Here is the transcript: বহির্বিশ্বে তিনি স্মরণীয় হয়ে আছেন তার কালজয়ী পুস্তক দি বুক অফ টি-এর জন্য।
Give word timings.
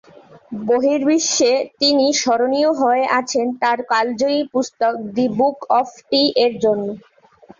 বহির্বিশ্বে 0.63 1.51
তিনি 1.79 2.05
স্মরণীয় 2.15 2.71
হয়ে 2.81 3.05
আছেন 3.19 3.45
তার 3.61 3.79
কালজয়ী 3.91 4.39
পুস্তক 4.51 4.93
দি 5.13 5.25
বুক 5.37 5.57
অফ 5.79 5.89
টি-এর 6.09 6.53
জন্য। 6.63 6.87